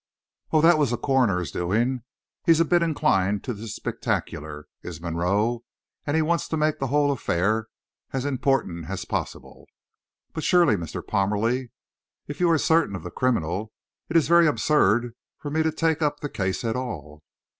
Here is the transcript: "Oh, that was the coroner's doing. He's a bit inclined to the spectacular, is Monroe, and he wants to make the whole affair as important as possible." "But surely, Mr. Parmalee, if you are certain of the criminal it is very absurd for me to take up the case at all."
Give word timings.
"Oh, 0.51 0.61
that 0.61 0.79
was 0.79 0.89
the 0.89 0.97
coroner's 0.97 1.51
doing. 1.51 2.01
He's 2.43 2.59
a 2.59 2.65
bit 2.65 2.81
inclined 2.81 3.43
to 3.43 3.53
the 3.53 3.67
spectacular, 3.67 4.65
is 4.81 4.99
Monroe, 4.99 5.63
and 6.07 6.15
he 6.15 6.23
wants 6.23 6.47
to 6.47 6.57
make 6.57 6.79
the 6.79 6.87
whole 6.87 7.11
affair 7.11 7.67
as 8.11 8.25
important 8.25 8.89
as 8.89 9.05
possible." 9.05 9.67
"But 10.33 10.43
surely, 10.43 10.75
Mr. 10.75 11.05
Parmalee, 11.05 11.69
if 12.27 12.39
you 12.39 12.49
are 12.49 12.57
certain 12.57 12.95
of 12.95 13.03
the 13.03 13.11
criminal 13.11 13.73
it 14.09 14.17
is 14.17 14.27
very 14.27 14.47
absurd 14.47 15.13
for 15.37 15.51
me 15.51 15.61
to 15.61 15.71
take 15.71 16.01
up 16.01 16.19
the 16.21 16.29
case 16.29 16.63
at 16.63 16.75
all." 16.75 17.21